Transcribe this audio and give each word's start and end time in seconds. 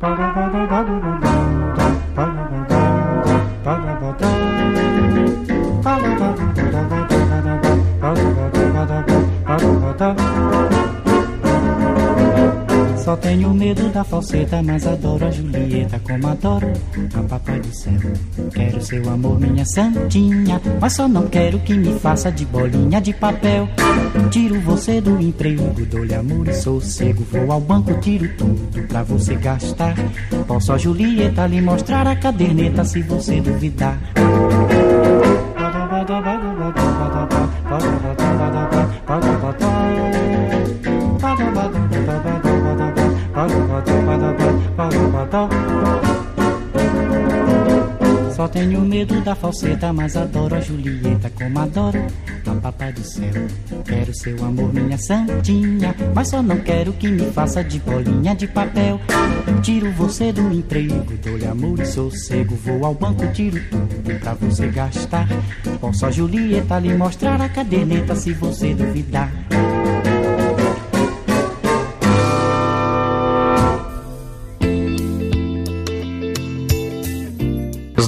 Bye-bye. 0.00 0.66
Tenho 13.30 13.54
medo 13.54 13.88
da 13.90 14.02
falseta, 14.02 14.60
mas 14.60 14.84
adoro 14.84 15.24
a 15.24 15.30
Julieta 15.30 16.00
como 16.00 16.26
adoro 16.26 16.66
a 17.14 17.22
Papai 17.22 17.60
do 17.60 17.72
Céu. 17.72 17.94
Quero 18.52 18.82
seu 18.82 19.08
amor, 19.08 19.38
minha 19.38 19.64
santinha, 19.64 20.60
mas 20.80 20.96
só 20.96 21.06
não 21.06 21.28
quero 21.28 21.60
que 21.60 21.74
me 21.74 21.96
faça 22.00 22.32
de 22.32 22.44
bolinha 22.44 23.00
de 23.00 23.12
papel. 23.12 23.68
Tiro 24.32 24.60
você 24.62 25.00
do 25.00 25.20
emprego, 25.20 25.62
dou-lhe 25.86 26.12
amor 26.12 26.48
e 26.48 26.54
sossego. 26.54 27.24
Vou 27.30 27.52
ao 27.52 27.60
banco, 27.60 27.94
tiro 28.00 28.28
tudo 28.36 28.82
pra 28.88 29.04
você 29.04 29.36
gastar. 29.36 29.94
Posso 30.48 30.72
a 30.72 30.78
Julieta 30.78 31.46
lhe 31.46 31.60
mostrar 31.60 32.08
a 32.08 32.16
caderneta 32.16 32.84
se 32.84 33.00
você 33.00 33.40
duvidar. 33.40 33.96
Tenho 48.60 48.82
medo 48.82 49.18
da 49.22 49.34
falseta, 49.34 49.90
mas 49.90 50.14
adoro 50.14 50.54
a 50.54 50.60
Julieta 50.60 51.30
como 51.30 51.58
adoro 51.60 51.98
a 52.46 52.54
Papai 52.56 52.92
do 52.92 53.02
Céu. 53.02 53.32
Quero 53.86 54.14
seu 54.14 54.44
amor, 54.44 54.74
minha 54.74 54.98
santinha, 54.98 55.94
mas 56.14 56.28
só 56.28 56.42
não 56.42 56.58
quero 56.58 56.92
que 56.92 57.08
me 57.08 57.30
faça 57.30 57.64
de 57.64 57.78
bolinha 57.78 58.34
de 58.34 58.46
papel. 58.46 59.00
Tiro 59.62 59.90
você 59.92 60.30
do 60.30 60.52
emprego, 60.52 61.06
dou-lhe 61.24 61.46
amor 61.46 61.80
e 61.80 61.86
sossego. 61.86 62.54
Vou 62.56 62.84
ao 62.84 62.92
banco, 62.92 63.26
tiro 63.32 63.58
tudo 63.70 64.20
pra 64.20 64.34
você 64.34 64.66
gastar. 64.66 65.26
Posso 65.80 66.04
a 66.04 66.10
Julieta 66.10 66.78
lhe 66.78 66.94
mostrar 66.94 67.40
a 67.40 67.48
caderneta 67.48 68.14
se 68.14 68.34
você 68.34 68.74
duvidar. 68.74 69.32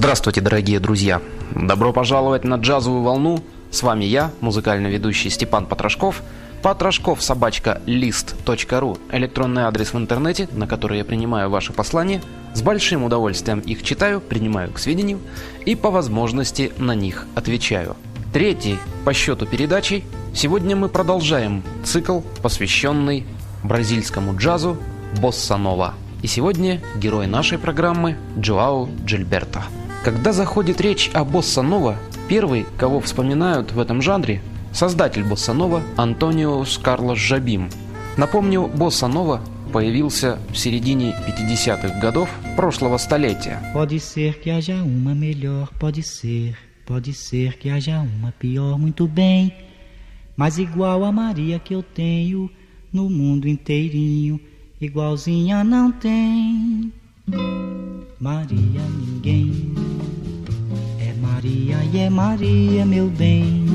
Здравствуйте, 0.02 0.40
дорогие 0.40 0.80
друзья! 0.80 1.22
Добро 1.54 1.92
пожаловать 1.92 2.42
на 2.42 2.56
джазовую 2.56 3.04
волну. 3.04 3.38
С 3.70 3.84
вами 3.84 4.04
я, 4.04 4.32
музыкальный 4.40 4.90
ведущий 4.90 5.30
Степан 5.30 5.64
Потрошков. 5.64 6.22
Потрошков 6.60 7.22
собачка 7.22 7.80
лист.ру 7.86 8.98
электронный 9.12 9.62
адрес 9.62 9.92
в 9.92 9.96
интернете, 9.96 10.48
на 10.50 10.66
который 10.66 10.98
я 10.98 11.04
принимаю 11.04 11.50
ваши 11.50 11.72
послания. 11.72 12.20
С 12.52 12.62
большим 12.62 13.04
удовольствием 13.04 13.60
их 13.60 13.84
читаю, 13.84 14.20
принимаю 14.20 14.72
к 14.72 14.80
сведению 14.80 15.20
и 15.66 15.76
по 15.76 15.92
возможности 15.92 16.72
на 16.78 16.96
них 16.96 17.28
отвечаю. 17.36 17.94
Третий 18.32 18.80
по 19.04 19.12
счету 19.12 19.46
передачи. 19.46 20.02
Сегодня 20.34 20.74
мы 20.74 20.88
продолжаем 20.88 21.62
цикл, 21.84 22.22
посвященный 22.42 23.24
бразильскому 23.62 24.36
джазу 24.36 24.76
Босса 25.20 25.56
Нова. 25.56 25.94
И 26.22 26.26
сегодня 26.26 26.80
герой 26.96 27.28
нашей 27.28 27.58
программы 27.58 28.16
Джоау 28.36 28.88
Джильберто. 29.04 29.62
Когда 30.04 30.32
заходит 30.32 30.80
речь 30.80 31.10
о 31.14 31.24
босса 31.24 31.62
нова, 31.62 31.96
первый, 32.28 32.66
кого 32.76 33.00
вспоминают 33.00 33.70
в 33.70 33.78
этом 33.78 34.02
жанре, 34.02 34.42
создатель 34.72 35.22
босса 35.22 35.52
нова 35.52 35.80
Антонио 35.96 36.64
Карлос 36.82 37.18
Жабим. 37.18 37.70
Напомню, 38.16 38.66
босса 38.66 39.06
нова 39.06 39.40
появился 39.72 40.40
в 40.50 40.58
середине 40.58 41.14
50-х 41.28 42.00
годов 42.00 42.28
прошлого 42.56 42.98
столетия. 42.98 43.62
Pode 46.84 47.12
ser 47.14 47.58
que 47.58 47.70
haja 47.70 48.02
uma 48.02 48.32
pior, 48.32 48.76
muito 48.76 49.06
bem. 49.06 49.54
Mas 50.36 50.58
igual 50.58 51.04
a 51.04 51.12
Maria 51.12 51.60
que 51.60 51.74
eu 51.74 51.82
tenho 51.82 52.50
no 52.92 53.08
mundo 53.08 53.46
inteirinho, 53.46 54.40
igualzinha 54.80 55.62
não 55.62 55.92
tem. 55.92 56.92
Maria 58.18 58.82
ninguém. 58.98 59.81
Maria 61.42 61.76
e 61.92 61.98
é 61.98 62.08
Maria, 62.08 62.86
meu 62.86 63.08
bem. 63.08 63.66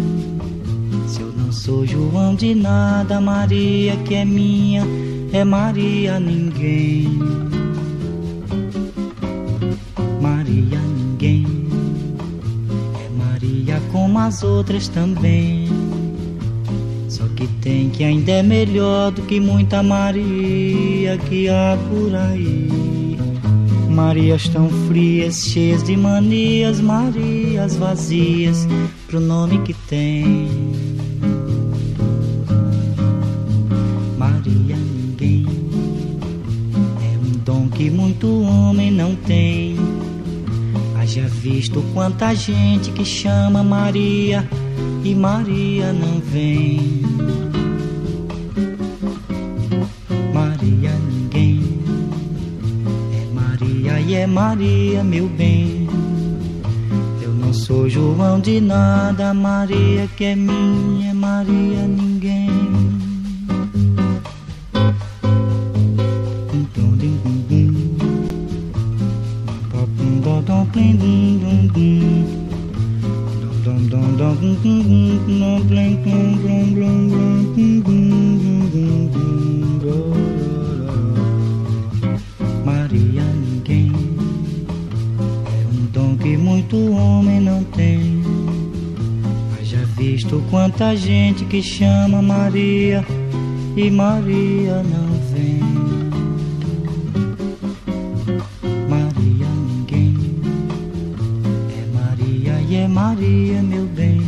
Se 1.06 1.20
eu 1.20 1.34
não 1.34 1.52
sou 1.52 1.86
João 1.86 2.34
de 2.34 2.56
nada, 2.56 3.20
Maria 3.20 3.98
que 4.06 4.16
é 4.16 4.24
minha, 4.24 4.88
é 5.34 5.44
Maria 5.44 6.18
ninguém. 6.18 7.20
Maria 10.22 10.80
ninguém. 10.80 11.46
É 13.06 13.10
Maria 13.22 13.82
como 13.92 14.18
as 14.18 14.44
outras 14.44 14.88
também. 14.88 15.68
Só 17.10 17.26
que 17.36 17.48
tem 17.62 17.90
que 17.90 18.06
ainda 18.06 18.32
é 18.32 18.44
melhor 18.44 19.12
do 19.12 19.24
que 19.24 19.42
muita 19.42 19.84
Maria 19.84 21.18
que 21.18 21.50
há 21.50 21.78
por 21.90 22.16
aí. 22.16 22.97
Marias 23.98 24.48
tão 24.48 24.70
frias, 24.88 25.48
cheias 25.48 25.82
de 25.82 25.98
manias, 25.98 26.80
Marias 26.80 27.76
vazias 27.78 28.68
pro 29.08 29.20
nome 29.20 29.58
que 29.64 29.74
tem. 29.74 30.48
Maria 34.16 34.76
ninguém 34.76 35.48
é 37.02 37.18
um 37.18 37.40
dom 37.44 37.68
que 37.70 37.90
muito 37.90 38.28
homem 38.44 38.92
não 38.92 39.16
tem. 39.16 39.76
Haja 40.96 41.28
visto 41.28 41.84
quanta 41.96 42.36
gente 42.36 42.92
que 42.92 43.04
chama 43.04 43.64
Maria 43.64 44.48
e 45.04 45.16
Maria 45.16 45.92
não 45.92 46.20
vem. 46.20 47.02
É 54.18 54.26
Maria, 54.26 55.04
meu 55.04 55.28
bem. 55.28 55.88
Eu 57.22 57.32
não 57.34 57.54
sou 57.54 57.88
João 57.88 58.40
de 58.40 58.60
nada, 58.60 59.34
Maria 59.34 60.08
que 60.18 60.26
é 60.26 60.36
minha, 60.36 61.12
é 61.12 61.14
Maria 61.14 61.88
ninguém. 61.88 62.48
Maria 76.78 77.27
muito 86.68 86.92
homem 86.92 87.40
não 87.40 87.64
tem. 87.64 88.22
Haja 89.58 89.86
visto 89.98 90.44
quanta 90.50 90.96
gente 90.96 91.46
que 91.46 91.62
chama 91.62 92.22
Maria 92.22 93.06
e 93.76 93.90
Maria 93.90 94.84
não 94.84 95.08
vem. 95.32 95.62
Maria 98.90 99.48
ninguém 99.48 100.42
é 101.72 101.98
Maria 101.98 102.62
e 102.70 102.76
é 102.76 102.88
Maria, 102.88 103.62
meu 103.64 103.86
bem. 103.86 104.22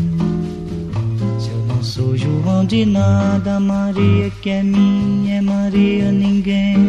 Se 1.40 1.50
eu 1.50 1.66
não 1.68 1.84
sou 1.84 2.16
João 2.16 2.64
de 2.64 2.86
nada, 2.86 3.60
Maria 3.60 4.30
que 4.42 4.50
é 4.50 4.64
minha, 4.64 5.40
é 5.40 5.42
Maria 5.42 6.12
ninguém. 6.12 6.89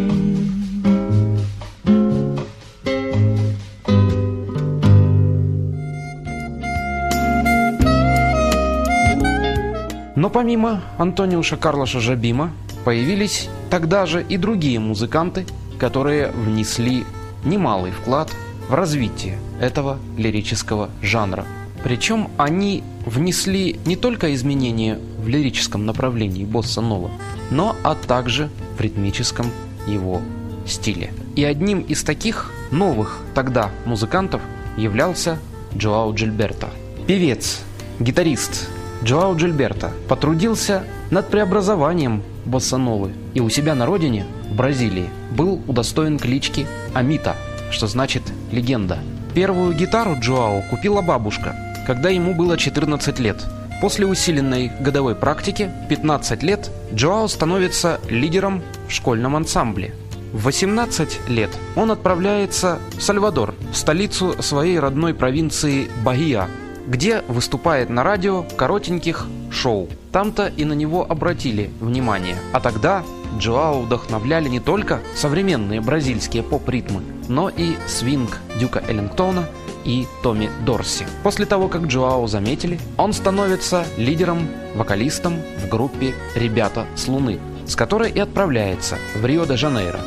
Но 10.21 10.29
помимо 10.29 10.83
Антониуша 10.99 11.57
Карлоша 11.57 11.99
Жабима 11.99 12.53
появились 12.85 13.49
тогда 13.71 14.05
же 14.05 14.23
и 14.23 14.37
другие 14.37 14.79
музыканты, 14.79 15.47
которые 15.79 16.31
внесли 16.33 17.07
немалый 17.43 17.91
вклад 17.91 18.31
в 18.69 18.75
развитие 18.75 19.39
этого 19.63 19.99
лирического 20.19 20.91
жанра. 21.01 21.47
Причем 21.83 22.29
они 22.37 22.85
внесли 23.07 23.81
не 23.87 23.97
только 23.97 24.35
изменения 24.35 24.99
в 25.25 25.27
лирическом 25.27 25.87
направлении 25.87 26.45
босса 26.45 26.83
нова, 26.83 27.11
но 27.51 27.75
а 27.83 27.95
также 27.95 28.51
в 28.77 28.81
ритмическом 28.83 29.47
его 29.87 30.21
стиле. 30.67 31.15
И 31.35 31.45
одним 31.45 31.81
из 31.81 32.05
таких 32.05 32.53
новых 32.71 33.21
тогда 33.35 33.71
музыкантов 33.87 34.43
являлся 34.77 35.39
Джоау 35.75 36.15
Джильберто. 36.15 36.69
Певец, 37.07 37.63
гитарист 38.01 38.69
Джоау 39.03 39.35
Джильберто 39.37 39.93
потрудился 40.09 40.85
над 41.11 41.29
преобразованием 41.29 42.23
босса-новы 42.45 43.13
и 43.33 43.41
у 43.41 43.49
себя 43.49 43.75
на 43.75 43.87
родине, 43.87 44.27
в 44.51 44.55
Бразилии, 44.55 45.09
был 45.31 45.61
удостоен 45.67 46.19
клички 46.19 46.67
Амита, 46.93 47.37
что 47.71 47.87
значит 47.87 48.23
«легенда». 48.53 48.99
Первую 49.35 49.75
гитару 49.75 50.17
Джоао 50.21 50.63
купила 50.69 51.01
бабушка, 51.01 51.57
когда 51.87 52.11
ему 52.11 52.35
было 52.35 52.59
14 52.59 53.19
лет. 53.21 53.37
После 53.81 54.07
усиленной 54.07 54.71
годовой 54.81 55.15
практики, 55.15 55.71
15 55.89 56.43
лет, 56.43 56.71
Джоао 56.93 57.27
становится 57.29 58.01
лидером 58.11 58.63
в 58.89 58.93
школьном 58.93 59.37
ансамбле. 59.37 59.95
В 60.33 60.45
18 60.45 61.29
лет 61.29 61.51
он 61.75 61.91
отправляется 61.91 62.79
в 62.97 63.03
Сальвадор, 63.03 63.55
столицу 63.73 64.41
своей 64.43 64.79
родной 64.79 65.15
провинции 65.15 65.89
Бахия, 66.05 66.49
где 66.87 67.23
выступает 67.29 67.91
на 67.91 68.03
радио 68.03 68.45
коротеньких 68.57 69.27
шоу. 69.51 69.89
Там-то 70.13 70.49
и 70.49 70.65
на 70.65 70.73
него 70.73 71.07
обратили 71.09 71.71
внимание. 71.81 72.37
А 72.53 72.61
тогда 72.61 73.03
Джоао 73.39 73.83
вдохновляли 73.83 74.49
не 74.49 74.61
только 74.61 75.01
современные 75.15 75.81
бразильские 75.81 76.43
поп-ритмы, 76.43 77.03
но 77.29 77.49
и 77.49 77.77
свинг 77.87 78.39
Дюка 78.59 78.83
Эллингтона 78.89 79.47
и 79.85 80.07
Томми 80.23 80.51
Дорси. 80.65 81.07
После 81.23 81.47
того, 81.47 81.69
как 81.69 81.83
Джоао 81.83 82.27
заметили, 82.27 82.79
он 82.97 83.13
становится 83.13 83.85
лидером, 83.97 84.49
вокалистом 84.75 85.37
в 85.65 85.69
группе 85.69 86.15
«Ребята 86.35 86.87
с 86.97 87.09
Луны», 87.09 87.39
с 87.67 87.77
которой 87.77 88.11
и 88.11 88.19
отправляется 88.19 88.97
в 89.15 89.25
Рио-де-Жанейро. 89.25 90.01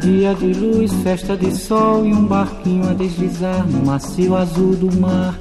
Dia 0.00 0.34
de 0.34 0.52
luz, 0.52 0.92
festa 1.02 1.36
de 1.36 1.54
sol 1.54 2.06
e 2.06 2.12
um 2.12 2.24
barquinho 2.24 2.88
a 2.88 2.92
deslizar 2.92 3.66
no 3.66 3.84
macio 3.84 4.36
azul 4.36 4.74
do 4.74 5.00
mar. 5.00 5.38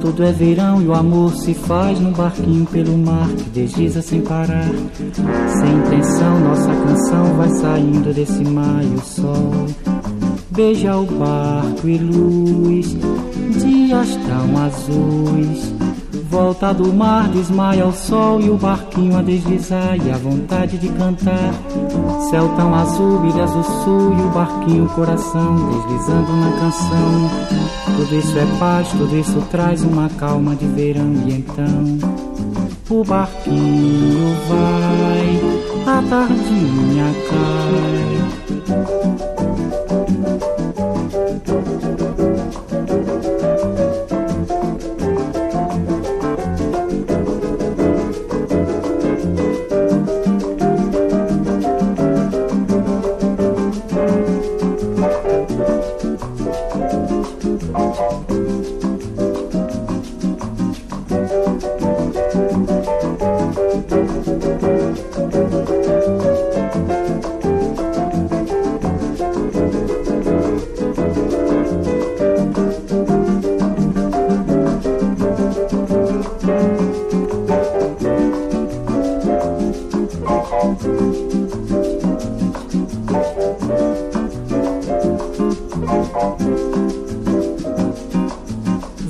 Tudo 0.00 0.22
é 0.24 0.32
verão 0.32 0.82
e 0.82 0.86
o 0.86 0.94
amor 0.94 1.34
se 1.34 1.54
faz 1.54 2.00
num 2.00 2.12
barquinho 2.12 2.66
pelo 2.66 2.96
mar 2.96 3.28
que 3.28 3.50
desliza 3.50 4.02
sem 4.02 4.20
parar. 4.22 4.70
Sem 5.60 5.74
intenção, 5.74 6.40
nossa 6.40 6.74
canção 6.74 7.36
vai 7.36 7.50
saindo 7.50 8.14
desse 8.14 8.44
mar 8.44 8.82
e 8.82 8.94
o 8.94 9.00
sol 9.00 9.66
beija 10.52 10.96
o 10.96 11.06
barco 11.06 11.88
e 11.88 11.98
luz. 11.98 12.96
Dias 13.58 14.16
tão 14.26 14.58
azuis 14.58 15.81
Volta 16.32 16.72
do 16.72 16.90
mar, 16.94 17.28
desmaia 17.28 17.86
o 17.86 17.92
sol 17.92 18.40
e 18.40 18.48
o 18.48 18.56
barquinho 18.56 19.18
a 19.18 19.22
deslizar 19.22 19.98
e 20.02 20.10
a 20.10 20.16
vontade 20.16 20.78
de 20.78 20.88
cantar. 20.88 21.52
Céu 22.30 22.48
tão 22.56 22.74
azul, 22.74 23.26
ilhas 23.26 23.50
do 23.50 23.62
sul 23.62 24.14
e 24.18 24.22
o 24.22 24.30
barquinho 24.30 24.88
coração 24.88 25.54
deslizando 25.70 26.32
na 26.32 26.50
canção. 26.52 27.30
Tudo 27.84 28.16
isso 28.16 28.38
é 28.38 28.46
paz, 28.58 28.88
tudo 28.92 29.14
isso 29.14 29.42
traz 29.50 29.82
uma 29.82 30.08
calma 30.08 30.56
de 30.56 30.64
verão 30.68 31.12
e 31.28 31.34
então 31.34 31.98
o 32.88 33.04
barquinho 33.04 34.34
vai, 34.48 35.38
a 35.86 36.02
tardinha 36.08 37.14
cai. 37.28 38.22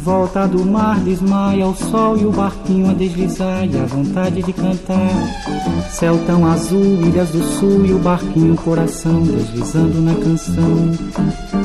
volta 0.03 0.49
do 0.49 0.67
mar 0.67 0.99
desmaia 1.01 1.65
o 1.67 1.75
sol 1.77 2.19
e 2.19 2.27
o 2.27 2.33
barquinho 2.33 2.91
a 2.91 2.93
deslizar 2.93 3.65
e 3.65 3.79
a 3.79 3.87
vontade 3.87 4.43
de 4.43 4.53
cantar. 4.53 4.99
Céu 5.91 6.19
tão 6.27 6.45
azul, 6.45 7.01
ilhas 7.03 7.31
do 7.31 7.43
sul 7.43 7.87
e 7.87 7.93
o 7.93 7.99
barquinho 7.99 8.57
coração 8.57 9.23
deslizando 9.23 10.01
na 10.01 10.15
canção. 10.15 10.91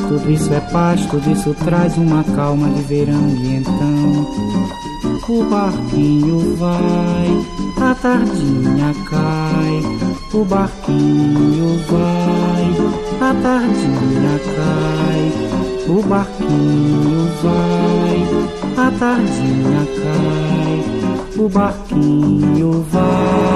Tudo 0.07 0.31
isso 0.31 0.54
é 0.54 0.60
paz, 0.60 1.04
tudo 1.07 1.31
isso 1.31 1.56
traz 1.66 1.98
uma 1.98 2.24
calma 2.24 2.69
de 2.69 2.81
verão 2.84 3.28
e 3.28 3.56
então 3.56 4.28
o 5.30 5.44
barquinho 5.44 6.56
vai, 6.57 7.28
a 7.81 7.95
tardinha 7.95 8.94
cai. 9.10 9.81
O 10.33 10.45
barquinho 10.45 11.78
vai, 11.88 13.30
a 13.30 13.33
tardinha 13.42 14.40
cai. 14.56 15.67
O 15.89 16.01
barquinho 16.04 17.28
vai, 17.42 18.86
a 18.86 18.92
tardinha 19.00 19.86
cai. 19.95 21.44
O 21.44 21.48
barquinho 21.48 22.86
vai. 22.92 23.48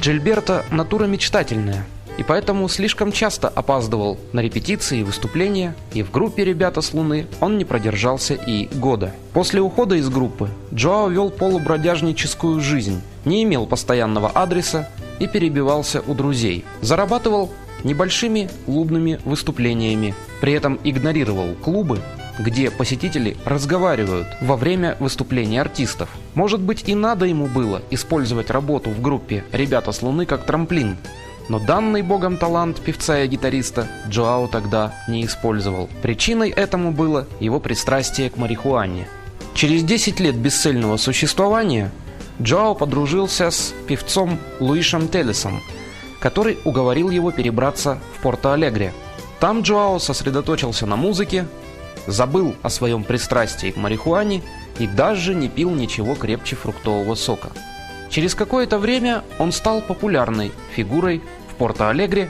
Джильберто– 0.00 0.64
натура 0.72 1.06
мечтательная– 1.06 1.84
и 2.22 2.24
поэтому 2.24 2.68
слишком 2.68 3.10
часто 3.10 3.48
опаздывал 3.48 4.16
на 4.32 4.38
репетиции 4.38 5.00
и 5.00 5.02
выступления, 5.02 5.74
и 5.92 6.04
в 6.04 6.12
группе 6.12 6.44
«Ребята 6.44 6.80
с 6.80 6.94
Луны» 6.94 7.26
он 7.40 7.58
не 7.58 7.64
продержался 7.64 8.34
и 8.34 8.68
года. 8.78 9.12
После 9.32 9.60
ухода 9.60 9.96
из 9.96 10.08
группы 10.08 10.48
Джоао 10.72 11.08
вел 11.08 11.30
полубродяжническую 11.30 12.60
жизнь, 12.60 13.02
не 13.24 13.42
имел 13.42 13.66
постоянного 13.66 14.28
адреса 14.28 14.88
и 15.18 15.26
перебивался 15.26 16.00
у 16.06 16.14
друзей. 16.14 16.64
Зарабатывал 16.80 17.50
небольшими 17.82 18.48
клубными 18.66 19.18
выступлениями, 19.24 20.14
при 20.40 20.52
этом 20.52 20.78
игнорировал 20.84 21.56
клубы, 21.56 21.98
где 22.38 22.70
посетители 22.70 23.36
разговаривают 23.44 24.28
во 24.40 24.56
время 24.56 24.96
выступления 25.00 25.60
артистов. 25.60 26.08
Может 26.34 26.60
быть 26.60 26.84
и 26.86 26.94
надо 26.94 27.26
ему 27.26 27.48
было 27.48 27.82
использовать 27.90 28.50
работу 28.50 28.90
в 28.90 29.02
группе 29.02 29.44
«Ребята 29.50 29.90
с 29.90 30.02
Луны» 30.02 30.24
как 30.24 30.46
трамплин, 30.46 30.98
но 31.48 31.58
данный 31.58 32.02
богом 32.02 32.36
талант 32.36 32.80
певца 32.80 33.20
и 33.20 33.28
гитариста 33.28 33.88
Джоао 34.08 34.48
тогда 34.48 34.94
не 35.08 35.24
использовал. 35.24 35.88
Причиной 36.02 36.50
этому 36.50 36.92
было 36.92 37.26
его 37.40 37.60
пристрастие 37.60 38.30
к 38.30 38.36
марихуане. 38.36 39.08
Через 39.54 39.82
10 39.84 40.20
лет 40.20 40.36
бесцельного 40.36 40.96
существования 40.96 41.90
Джоао 42.40 42.74
подружился 42.74 43.50
с 43.50 43.74
певцом 43.86 44.38
Луишем 44.60 45.08
Телесом, 45.08 45.60
который 46.20 46.58
уговорил 46.64 47.10
его 47.10 47.30
перебраться 47.30 47.98
в 48.16 48.22
Порто-Алегре. 48.22 48.92
Там 49.40 49.62
Джоао 49.62 49.98
сосредоточился 49.98 50.86
на 50.86 50.96
музыке, 50.96 51.46
забыл 52.06 52.54
о 52.62 52.70
своем 52.70 53.04
пристрастии 53.04 53.70
к 53.72 53.76
марихуане 53.76 54.42
и 54.78 54.86
даже 54.86 55.34
не 55.34 55.48
пил 55.48 55.70
ничего 55.70 56.14
крепче 56.14 56.56
фруктового 56.56 57.14
сока. 57.14 57.50
Через 58.12 58.34
какое-то 58.34 58.78
время 58.78 59.24
он 59.38 59.52
стал 59.52 59.80
популярной 59.80 60.52
фигурой 60.76 61.22
в 61.48 61.54
Порто-Алегре 61.54 62.28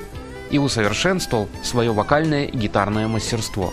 и 0.52 0.58
усовершенствовал 0.58 1.48
свое 1.64 1.90
вокальное 1.92 2.44
и 2.44 2.56
гитарное 2.56 3.08
мастерство. 3.08 3.72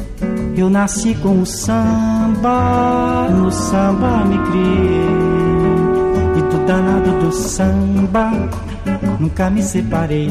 Eu 0.55 0.69
nasci 0.69 1.15
com 1.15 1.41
o 1.41 1.45
samba, 1.45 3.29
no 3.29 3.51
samba 3.51 4.25
me 4.25 4.37
criei. 4.49 5.05
E 6.37 6.41
do 6.49 6.65
danado 6.65 7.11
do 7.19 7.31
samba, 7.31 8.31
nunca 9.19 9.49
me 9.49 9.63
separei. 9.63 10.29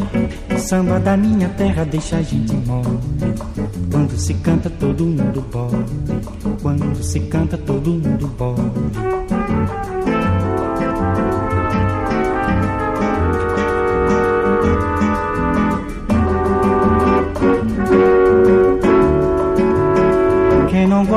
O 0.54 0.58
samba 0.58 1.00
da 1.00 1.16
minha 1.16 1.48
terra 1.50 1.84
deixa 1.84 2.18
a 2.18 2.22
gente 2.22 2.54
mole. 2.54 2.98
Quando 3.90 4.16
se 4.16 4.34
canta 4.34 4.68
todo 4.70 5.04
mundo 5.04 5.44
bole. 5.50 5.84
Quando 6.62 7.02
se 7.02 7.20
canta 7.20 7.56
todo 7.56 7.90
mundo 7.90 8.26
bole. 8.38 9.19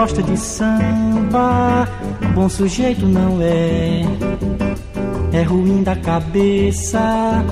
Gosta 0.03 0.21
de 0.21 0.35
samba, 0.35 1.87
bom 2.35 2.49
sujeito 2.49 3.05
não 3.07 3.41
é. 3.41 4.01
É 5.31 5.43
ruim 5.43 5.81
da 5.81 5.95
cabeça 5.95 7.45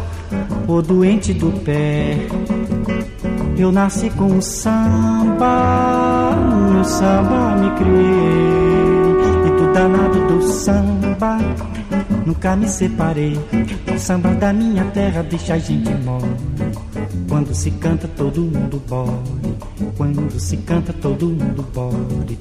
ou 0.67 0.81
doente 0.81 1.34
do 1.34 1.50
pé. 1.63 2.17
Eu 3.58 3.72
nasci 3.72 4.10
com 4.10 4.38
o 4.38 4.41
samba, 4.41 5.48
no 6.74 6.84
samba 6.84 7.55
me 7.55 7.72
criei. 7.77 8.51
E 9.48 9.51
do 9.58 9.72
danado 9.72 10.27
do 10.27 10.41
samba, 10.41 11.38
nunca 12.25 12.58
me 12.58 12.67
separei. 12.67 13.39
O 13.96 13.98
samba 13.98 14.34
da 14.34 14.51
minha 14.51 14.84
terra 14.91 15.24
deixa 15.24 15.53
a 15.53 15.58
gente 15.58 15.89
mole. 16.03 16.36
Quando 17.29 17.55
se 17.55 17.72
canta 17.72 18.10
todo 18.10 18.41
mundo 18.41 18.81
bole. 18.89 19.40
Quando 19.96 20.38
se 20.38 20.56
canta 20.58 20.92
todo 20.92 21.26
mundo 21.26 21.64
bole. 21.75 22.38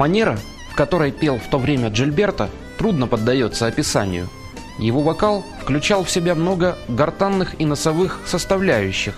Манера, 0.00 0.34
которой 0.75 1.11
пел 1.11 1.37
в 1.37 1.49
то 1.49 1.57
время 1.57 1.89
Джильберто, 1.89 2.49
трудно 2.77 3.07
поддается 3.07 3.67
описанию. 3.67 4.27
Его 4.77 5.01
вокал 5.01 5.43
включал 5.61 6.03
в 6.03 6.11
себя 6.11 6.35
много 6.35 6.77
гортанных 6.87 7.55
и 7.59 7.65
носовых 7.65 8.19
составляющих. 8.25 9.15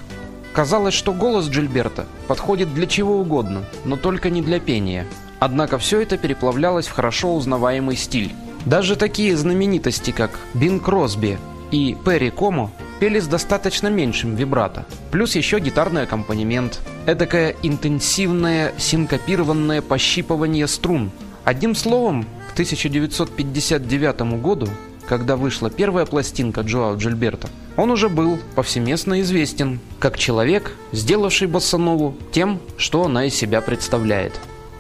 Казалось, 0.54 0.94
что 0.94 1.14
голос 1.14 1.48
Джильберта 1.50 2.06
подходит 2.28 2.74
для 2.74 2.88
чего 2.88 3.20
угодно, 3.20 3.64
но 3.86 3.96
только 3.96 4.30
не 4.30 4.42
для 4.42 4.60
пения. 4.60 5.06
Однако 5.40 5.78
все 5.78 6.02
это 6.02 6.18
переплавлялось 6.18 6.88
в 6.88 6.94
хорошо 6.94 7.36
узнаваемый 7.36 7.96
стиль. 7.96 8.34
Даже 8.66 8.96
такие 8.96 9.38
знаменитости, 9.38 10.12
как 10.12 10.32
Бин 10.54 10.80
Кросби 10.80 11.38
и 11.72 11.96
Перри 12.04 12.32
Комо, 12.32 12.72
пели 13.00 13.20
с 13.20 13.28
достаточно 13.28 13.88
меньшим 13.88 14.36
вибрато. 14.36 14.86
Плюс 15.12 15.36
еще 15.36 15.60
гитарный 15.60 16.04
аккомпанемент. 16.04 16.80
Эдакое 17.06 17.56
интенсивное 17.62 18.74
синкопированное 18.78 19.82
пощипывание 19.82 20.68
струн. 20.68 21.12
Одним 21.48 21.76
словом, 21.76 22.26
к 22.50 22.52
1959 22.52 24.42
году, 24.42 24.68
когда 25.08 25.38
вышла 25.38 25.70
первая 25.70 26.06
пластинка 26.06 26.60
Джоао 26.60 26.98
Джильберта, 26.98 27.48
он 27.78 27.90
уже 27.90 28.10
был 28.10 28.38
повсеместно 28.54 29.22
известен 29.22 29.80
как 29.98 30.18
человек, 30.18 30.76
сделавший 30.92 31.48
боссанову 31.48 32.18
тем, 32.34 32.60
что 32.76 33.06
она 33.06 33.28
из 33.28 33.36
себя 33.36 33.62
представляет. 33.62 34.34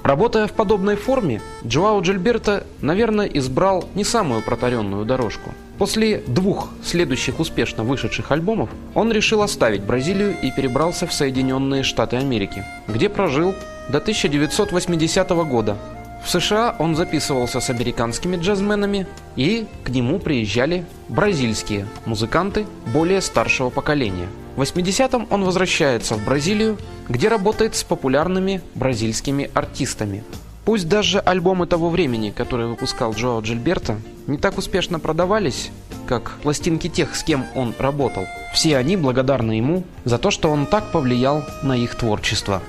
Работая 0.04 0.46
в 0.46 0.52
подобной 0.52 0.98
форме, 0.98 1.42
Джоао 1.66 2.02
Джильберто, 2.02 2.68
наверное, 2.82 3.28
избрал 3.28 3.88
не 3.96 4.04
самую 4.04 4.42
протаренную 4.42 5.06
дорожку. 5.06 5.52
После 5.78 6.22
двух 6.28 6.68
следующих 6.84 7.40
успешно 7.40 7.86
вышедших 7.86 8.30
альбомов 8.34 8.70
он 8.94 9.10
решил 9.14 9.42
оставить 9.42 9.84
Бразилию 9.84 10.36
и 10.42 10.52
перебрался 10.52 11.08
в 11.08 11.14
Соединенные 11.14 11.84
Штаты 11.84 12.18
Америки, 12.18 12.66
где 12.90 13.08
прожил 13.08 13.56
до 13.88 14.00
1980 14.00 15.30
года. 15.48 15.78
В 16.24 16.30
США 16.30 16.76
он 16.80 16.96
записывался 16.96 17.60
с 17.60 17.70
американскими 17.70 18.38
джазменами, 18.38 19.08
и 19.36 19.66
к 19.84 19.90
нему 19.90 20.20
приезжали 20.20 20.86
бразильские 21.08 21.88
музыканты 22.06 22.66
более 22.94 23.22
старшего 23.22 23.70
поколения. 23.70 24.28
В 24.56 24.62
80-м 24.62 25.28
он 25.30 25.44
возвращается 25.44 26.16
в 26.16 26.26
Бразилию, 26.26 26.78
где 27.08 27.30
работает 27.30 27.76
с 27.76 27.84
популярными 27.84 28.62
бразильскими 28.76 29.50
артистами. 29.54 30.24
Пусть 30.66 30.90
даже 30.90 31.20
альбомы 31.20 31.66
того 31.66 31.90
времени, 31.90 32.32
которые 32.32 32.68
выпускал 32.68 33.14
Джоа 33.14 33.40
Джильберто, 33.42 33.98
не 34.28 34.38
так 34.38 34.58
успешно 34.58 35.00
продавались, 35.00 35.72
как 36.08 36.32
пластинки 36.44 36.90
тех, 36.90 37.16
с 37.16 37.24
кем 37.24 37.46
он 37.56 37.74
работал, 37.80 38.26
все 38.54 38.76
они 38.78 38.98
благодарны 38.98 39.54
ему 39.54 39.84
за 40.04 40.18
то, 40.18 40.32
что 40.32 40.50
он 40.50 40.66
так 40.66 40.92
повлиял 40.92 41.46
на 41.64 41.78
их 41.78 41.96
творчество. 41.96 42.62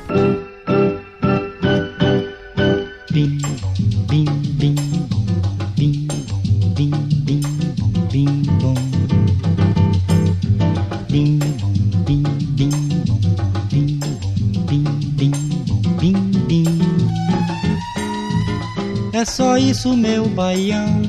É 19.18 19.24
só 19.24 19.58
isso, 19.58 19.96
meu 19.96 20.28
baião, 20.28 21.02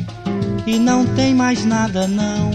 e 0.66 0.80
não 0.80 1.06
tem 1.14 1.36
mais 1.36 1.64
nada 1.64 2.08
não. 2.08 2.50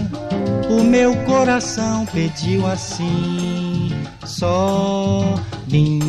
O 0.69 0.83
meu 0.83 1.15
coração 1.23 2.05
pediu 2.07 2.67
assim, 2.67 3.89
só 4.25 5.39
bim, 5.67 5.99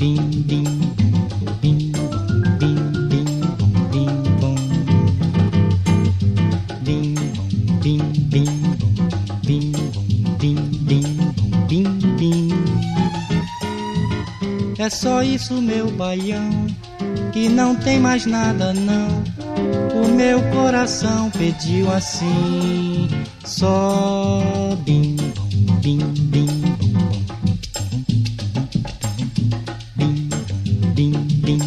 bom, 0.00 0.16
bim, 11.68 11.98
bim. 12.16 12.48
É 14.78 14.88
só 14.88 15.22
isso, 15.22 15.60
meu 15.60 15.90
baião, 15.90 16.66
e 17.34 17.48
não 17.48 17.74
tem 17.74 17.98
mais 17.98 18.26
nada 18.26 18.72
não. 18.72 19.08
O 20.02 20.08
meu 20.08 20.40
coração 20.50 21.30
pediu 21.30 21.90
assim, 21.92 23.08
só 23.44 24.76
bim, 24.84 25.16
bom, 25.34 25.48
bim, 25.80 25.98
bim, 25.98 26.46
bim, 29.96 30.28
bim, 30.94 31.12
bim, 31.34 31.58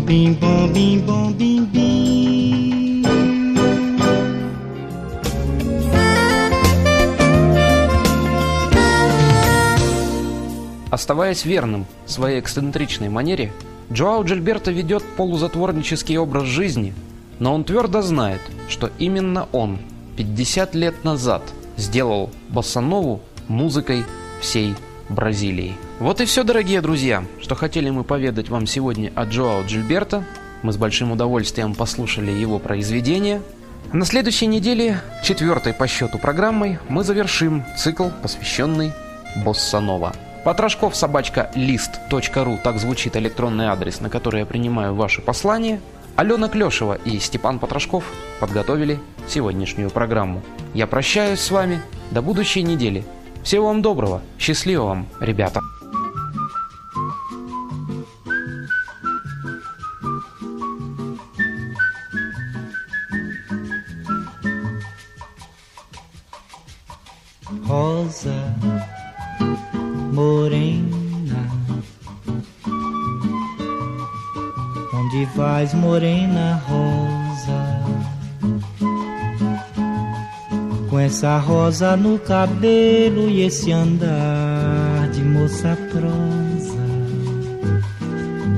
bim, 0.00 0.32
bom, 0.34 0.68
bim, 0.68 0.98
bom, 1.00 1.32
bim. 1.32 1.47
Оставаясь 10.98 11.44
верным 11.44 11.86
своей 12.06 12.40
эксцентричной 12.40 13.08
манере, 13.08 13.52
Джоао 13.92 14.24
Джильберто 14.24 14.72
ведет 14.72 15.04
полузатворнический 15.16 16.18
образ 16.18 16.46
жизни, 16.46 16.92
но 17.38 17.54
он 17.54 17.62
твердо 17.62 18.02
знает, 18.02 18.40
что 18.68 18.90
именно 18.98 19.46
он 19.52 19.78
50 20.16 20.74
лет 20.74 21.04
назад 21.04 21.42
сделал 21.76 22.30
боссанову 22.48 23.20
музыкой 23.46 24.02
всей 24.40 24.74
Бразилии. 25.08 25.76
Вот 26.00 26.20
и 26.20 26.24
все, 26.24 26.42
дорогие 26.42 26.80
друзья, 26.80 27.22
что 27.40 27.54
хотели 27.54 27.90
мы 27.90 28.02
поведать 28.02 28.48
вам 28.48 28.66
сегодня 28.66 29.12
о 29.14 29.24
Джоао 29.24 29.62
Джильберто. 29.62 30.24
Мы 30.64 30.72
с 30.72 30.76
большим 30.76 31.12
удовольствием 31.12 31.76
послушали 31.76 32.32
его 32.32 32.58
произведения. 32.58 33.40
А 33.92 33.96
на 33.96 34.04
следующей 34.04 34.48
неделе, 34.48 35.00
четвертой 35.22 35.74
по 35.74 35.86
счету 35.86 36.18
программой, 36.18 36.80
мы 36.88 37.04
завершим 37.04 37.64
цикл, 37.78 38.08
посвященный 38.20 38.90
Боссанова. 39.44 40.12
Потрошков 40.48 40.96
собачка 40.96 41.50
лист.ру, 41.54 42.58
так 42.64 42.78
звучит 42.78 43.18
электронный 43.18 43.66
адрес, 43.66 44.00
на 44.00 44.08
который 44.08 44.40
я 44.40 44.46
принимаю 44.46 44.94
ваши 44.94 45.20
послания. 45.20 45.78
Алена 46.16 46.48
Клешева 46.48 46.94
и 47.04 47.18
Степан 47.18 47.58
Потрошков 47.58 48.04
подготовили 48.40 48.98
сегодняшнюю 49.28 49.90
программу. 49.90 50.40
Я 50.72 50.86
прощаюсь 50.86 51.40
с 51.40 51.50
вами 51.50 51.82
до 52.12 52.22
будущей 52.22 52.62
недели. 52.62 53.04
Всего 53.42 53.66
вам 53.66 53.82
доброго, 53.82 54.22
счастливо 54.38 54.84
вам, 54.84 55.06
ребята! 55.20 55.60
Com 80.98 81.02
essa 81.02 81.38
rosa 81.38 81.96
no 81.96 82.18
cabelo 82.18 83.30
e 83.30 83.42
esse 83.42 83.70
andar 83.70 85.08
de 85.12 85.22
moça 85.22 85.78
prosa, 85.92 86.82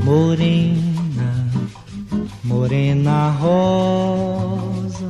morena, 0.03 1.51
morena 2.43 3.29
rosa, 3.29 5.05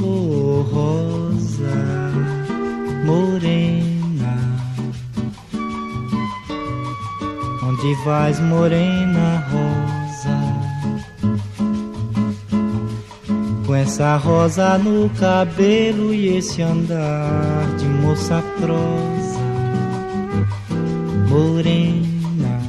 oh 0.00 0.62
rosa, 0.62 1.76
morena. 3.04 4.36
Onde 7.62 8.04
vais, 8.04 8.40
morena 8.40 9.46
rosa? 9.52 9.55
Com 13.66 13.74
essa 13.74 14.16
rosa 14.16 14.78
no 14.78 15.10
cabelo 15.10 16.14
e 16.14 16.36
esse 16.36 16.62
andar 16.62 17.66
de 17.76 17.84
moça 17.84 18.40
prosa, 18.60 19.40
morena, 21.28 22.60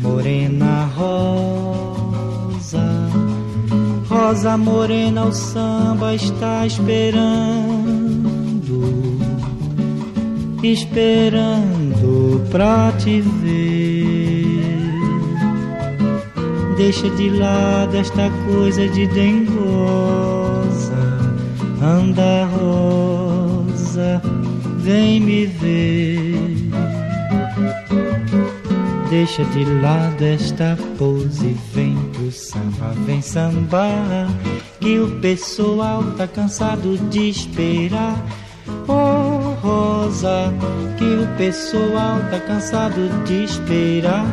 morena 0.00 0.90
rosa, 0.96 2.82
rosa 4.08 4.56
morena, 4.56 5.26
o 5.26 5.32
samba 5.32 6.12
está 6.12 6.66
esperando, 6.66 7.22
esperando 10.60 12.44
pra 12.50 12.90
te 12.98 13.20
ver. 13.20 14.43
Deixa 16.76 17.08
de 17.10 17.30
lado 17.30 17.96
esta 17.96 18.28
coisa 18.46 18.88
de 18.88 19.06
dengosa. 19.06 20.94
Anda, 21.80 22.46
rosa, 22.46 24.20
vem 24.78 25.20
me 25.20 25.46
ver. 25.46 26.34
Deixa 29.08 29.44
de 29.44 29.64
lado 29.80 30.24
esta 30.24 30.76
pose, 30.98 31.56
vem 31.72 31.94
pro 32.12 32.32
samba, 32.32 32.92
vem 33.06 33.22
sambar. 33.22 34.28
Que 34.80 34.98
o 34.98 35.20
pessoal 35.20 36.02
tá 36.16 36.26
cansado 36.26 36.98
de 37.08 37.28
esperar. 37.30 38.20
Oh, 38.88 39.54
rosa, 39.62 40.52
que 40.98 41.04
o 41.04 41.36
pessoal 41.36 42.18
tá 42.30 42.40
cansado 42.40 43.08
de 43.24 43.44
esperar. 43.44 44.26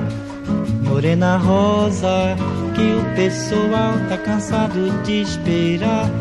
Morena 0.92 1.38
rosa, 1.38 2.36
que 2.76 2.82
o 2.82 3.16
pessoal 3.16 3.94
tá 4.10 4.18
cansado 4.18 4.92
de 5.04 5.22
esperar. 5.22 6.12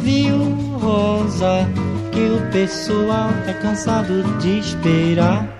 Viu, 0.00 0.36
rosa, 0.80 1.64
que 2.10 2.22
o 2.22 2.50
pessoal 2.50 3.30
tá 3.46 3.54
cansado 3.54 4.24
de 4.40 4.58
esperar. 4.58 5.57